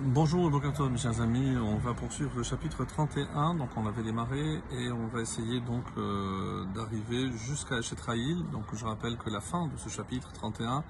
[0.00, 4.60] Bonjour et mes chers amis, on va poursuivre le chapitre 31, donc on avait démarré
[4.72, 9.66] et on va essayer donc euh, d'arriver jusqu'à Chetraïl, donc je rappelle que la fin
[9.66, 10.82] de ce chapitre 31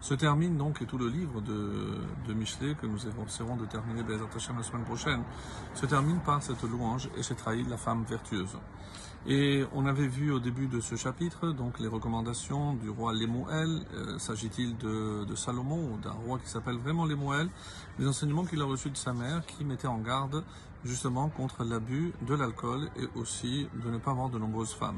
[0.00, 4.02] se termine donc, et tout le livre de, Michelet que nous essaierons de terminer
[4.36, 5.22] Hashem la semaine prochaine,
[5.74, 8.58] se termine par cette louange Chetraïl, la femme vertueuse.
[9.26, 13.82] Et on avait vu au début de ce chapitre donc les recommandations du roi Lemuel.
[13.94, 17.48] Euh, s'agit-il de, Salomon ou d'un roi qui s'appelle vraiment Lemuel
[17.98, 20.42] Les enseignements qu'il a reçus de sa mère qui mettaient en garde
[20.86, 24.96] justement contre l'abus de l'alcool et aussi de ne pas avoir de nombreuses femmes.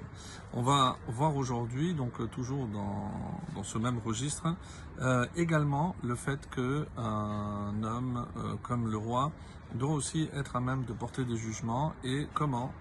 [0.55, 4.55] On va voir aujourd'hui, donc toujours dans, ce même registre,
[5.01, 9.33] euh, également le fait qu'un homme euh, comme le roi
[9.75, 12.73] doit aussi être à même de porter des jugements et comment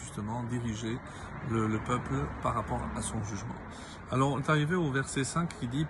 [0.00, 0.44] justement
[1.50, 3.54] le, le, peuple par rapport à son jugement.
[4.10, 5.86] Alors on est arrivé au verset 5 qui dit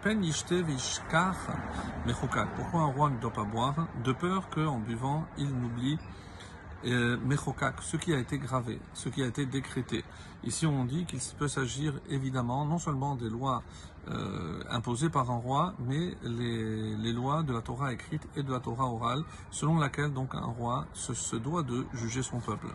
[2.56, 3.74] Pourquoi un roi ne doit pas boire?
[4.04, 5.98] De peur qu'en buvant, il n'oublie
[6.84, 10.04] Mechokak, ce qui a été gravé, ce qui a été décrété.
[10.44, 13.62] Ici, on dit qu'il peut s'agir évidemment non seulement des lois
[14.08, 18.58] euh, imposées par un roi, mais les, lois de la Torah écrite et de la
[18.58, 22.66] Torah orale, selon laquelle donc un roi se, se doit de juger son peuple.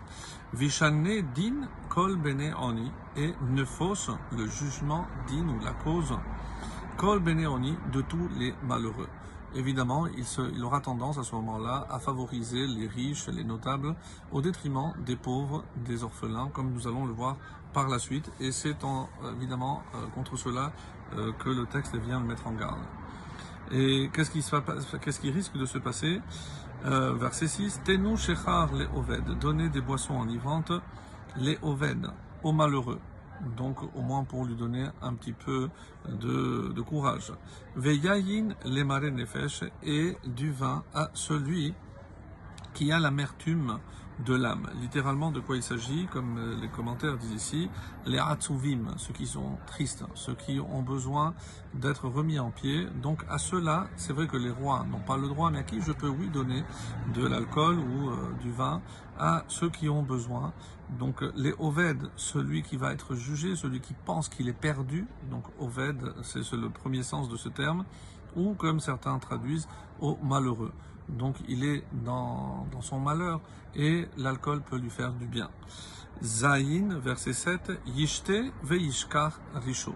[0.53, 6.17] Vishane din kol bene oni et ne fausse le jugement din ou la cause
[6.95, 9.09] kol bene oni de tous les malheureux
[9.55, 13.95] évidemment, il, aura tendance à ce moment-là à favoriser les riches, les notables,
[14.31, 17.37] au détriment des pauvres, des orphelins, comme nous allons le voir
[17.73, 18.31] par la suite.
[18.39, 18.75] Et c'est
[19.35, 20.71] évidemment euh, contre cela
[21.15, 22.81] euh, que le texte vient de mettre en garde.
[23.71, 24.43] Et qu'est-ce qui,
[25.01, 26.21] qu'est-ce qui risque de se passer?
[26.85, 30.71] Euh, Verset 6, Tenu shechar les oved, donner des boissons enivrantes,
[31.35, 32.07] les oved,
[32.43, 32.99] aux malheureux
[33.55, 35.69] donc au moins pour lui donner un petit peu
[36.07, 37.33] de, courage.
[37.75, 41.73] Veyayin les nefesh et du vin à celui
[42.73, 43.79] qui a l'amertume
[44.25, 44.67] de l'âme.
[44.81, 47.69] Littéralement, de quoi il s'agit, comme euh, les commentaires disent ici,
[48.05, 51.33] les atzuvim, ceux qui sont tristes, ceux qui ont besoin
[51.73, 52.87] d'être remis en pied.
[53.01, 55.81] Donc à ceux-là, c'est vrai que les rois n'ont pas le droit, mais à qui
[55.81, 56.63] je peux, oui, donner
[57.13, 58.81] de l'alcool ou euh, du vin?
[59.19, 60.53] À ceux qui ont besoin.
[60.99, 65.43] Donc les Oved, celui qui va être jugé, celui qui pense qu'il est perdu, donc
[65.59, 67.83] Oved, c'est le premier sens de ce terme,
[68.35, 69.67] ou comme certains traduisent,
[69.99, 70.71] au malheureux.
[71.09, 73.41] Donc il est dans, dans son malheur
[73.75, 75.49] et l'alcool peut lui faire du bien.
[76.21, 79.93] Zayin, verset 7, Yishte veishkar risho.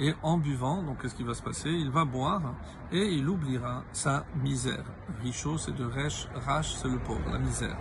[0.00, 1.70] Et en buvant, donc qu'est-ce qui va se passer?
[1.70, 2.54] Il va boire
[2.92, 4.84] et il oubliera sa misère.
[5.22, 7.76] Richo, c'est de resh, rash, c'est le pauvre, la misère.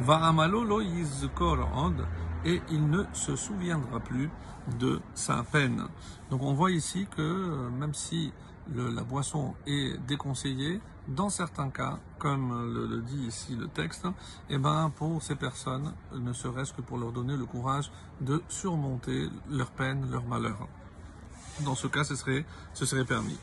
[0.00, 1.58] Va amalo lo yizkor
[2.44, 4.30] et il ne se souviendra plus
[4.78, 5.82] de sa peine.
[6.30, 8.32] Donc on voit ici que euh, même si
[8.72, 14.06] le, la boisson est déconseillée, dans certains cas, comme le, dit ici le texte,
[14.50, 19.28] eh ben pour ces personnes, ne serait-ce que pour leur donner le courage de surmonter
[19.50, 20.68] leur peine, leur malheur.
[21.64, 23.38] Dans ce cas, ce serait, ce serait permis.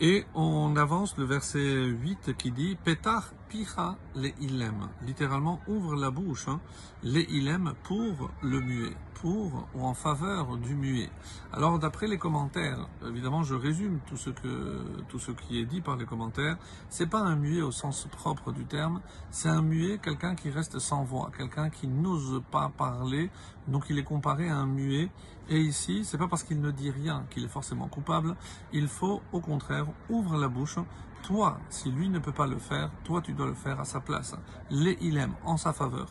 [0.00, 4.88] Et on avance le verset 8 qui dit Petar picha le ilem.
[5.06, 6.60] Littéralement, ouvre la bouche, hein,
[7.02, 11.10] les ilem pour le muet, pour ou en faveur du muet.
[11.52, 15.80] Alors, d'après les commentaires, évidemment, je résume tout ce que, tout ce qui est dit
[15.80, 16.56] par les commentaires.
[16.88, 19.00] C'est pas un muet au sens propre du terme.
[19.30, 23.30] C'est un muet, quelqu'un qui reste sans voix, quelqu'un qui n'ose pas parler.
[23.68, 25.10] Donc, il est comparé à un muet.
[25.48, 28.36] Et ici, c'est pas parce qu'il ne dit rien qu'il est forcément coupable.
[28.72, 30.78] Il faut, au contraire, ouvre la bouche.
[31.24, 34.00] Toi, si lui ne peut pas le faire, toi tu dois le faire à sa
[34.00, 34.34] place.
[34.70, 36.08] Les ilem en sa faveur.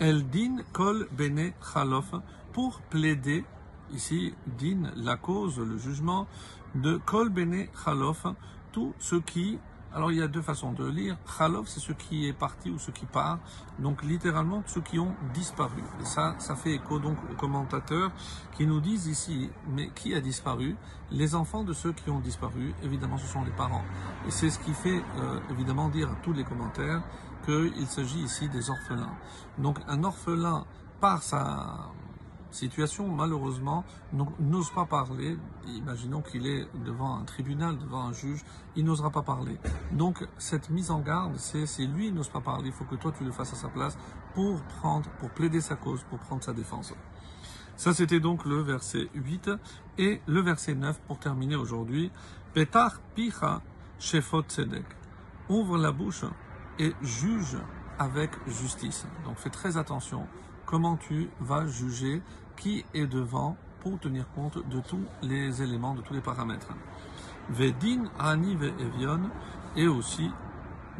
[0.00, 2.14] El din kol bene chalof
[2.54, 3.44] pour plaider
[3.92, 6.26] ici din la cause, le jugement
[6.74, 8.26] de kol bene chalof
[8.72, 9.58] tout ce qui
[9.92, 11.16] alors il y a deux façons de lire.
[11.38, 13.38] Khalov, c'est ce qui est parti ou ce qui part.
[13.78, 15.82] Donc littéralement ceux qui ont disparu.
[16.00, 18.12] Et ça, ça fait écho donc aux commentateurs
[18.56, 20.76] qui nous disent ici, mais qui a disparu?
[21.10, 23.84] Les enfants de ceux qui ont disparu, évidemment ce sont les parents.
[24.28, 27.02] Et c'est ce qui fait euh, évidemment dire à tous les commentaires
[27.44, 29.16] qu'il s'agit ici des orphelins.
[29.58, 30.64] Donc un orphelin
[31.00, 31.90] par sa
[32.50, 33.84] situation, malheureusement,
[34.40, 35.36] n'ose pas parler.
[35.68, 38.44] Imaginons qu'il est devant un tribunal, devant un juge,
[38.76, 39.58] il n'osera pas parler.
[39.92, 43.12] Donc, cette mise en garde, c'est si lui n'ose pas parler, il faut que toi
[43.16, 43.96] tu le fasses à sa place
[44.34, 46.92] pour prendre, pour plaider sa cause, pour prendre sa défense.
[47.76, 49.50] Ça, c'était donc le verset 8
[49.98, 52.10] et le verset 9 pour terminer aujourd'hui.
[52.52, 53.62] Petar picha
[53.98, 54.84] shefot tzedek.
[55.48, 56.24] Ouvre la bouche
[56.80, 57.58] et juge
[57.98, 59.06] avec justice.
[59.24, 60.26] Donc, fais très attention
[60.64, 62.22] comment tu vas juger
[62.56, 66.72] qui est devant pour tenir compte de tous les éléments, de tous les paramètres.
[67.50, 69.20] Vedin ani ve evion
[69.76, 70.30] et aussi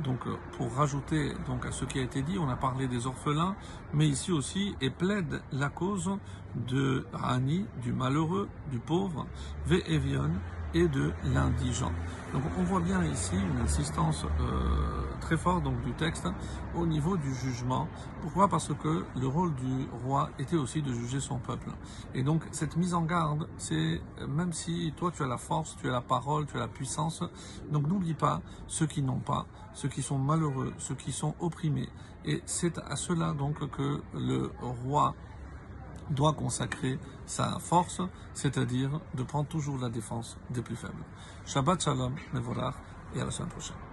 [0.03, 3.07] donc euh, pour rajouter donc à ce qui a été dit, on a parlé des
[3.07, 3.55] orphelins,
[3.93, 6.11] mais ici aussi, et plaide la cause
[6.55, 9.27] de Rani, du malheureux, du pauvre,
[9.67, 10.31] Ve'evion,
[10.75, 11.93] et de l'indigent.
[12.33, 16.29] Donc on voit bien ici une insistance euh, très forte donc, du texte
[16.77, 17.89] au niveau du jugement.
[18.23, 18.49] Pourquoi?
[18.49, 21.71] Parce que le rôle du roi était aussi de juger son peuple.
[22.15, 25.89] Et donc cette mise en garde, c'est même si toi tu as la force, tu
[25.89, 27.25] as la parole, tu as la puissance,
[27.71, 31.89] donc n'oublie pas ceux qui n'ont pas, ceux qui sont malheureux, ceux qui sont opprimés.
[32.25, 35.15] Et c'est à cela donc que le roi
[36.11, 38.01] doit consacrer sa force,
[38.35, 41.05] c'est-à-dire de prendre toujours la défense des plus faibles.
[41.47, 42.75] Shabbat Shalom, Mevorach,
[43.15, 43.90] et à la semaine prochaine.